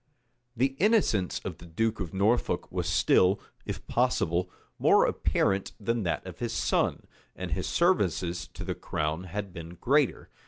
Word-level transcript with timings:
The 0.57 0.75
innocence 0.79 1.37
of 1.45 1.59
the 1.59 1.65
duke 1.67 1.99
of 1.99 2.11
Norfolk 2.11 2.71
was 2.71 2.89
still, 2.89 3.39
if 3.67 3.85
possible, 3.85 4.49
more 4.79 5.05
apparent 5.05 5.73
than 5.79 6.01
that 6.01 6.25
of 6.25 6.39
his 6.39 6.53
son; 6.53 7.03
and 7.35 7.51
his 7.51 7.67
services 7.67 8.47
to 8.55 8.63
the 8.63 8.73
crown 8.73 9.25
had 9.25 9.53
been 9.53 9.75
greater. 9.75 10.31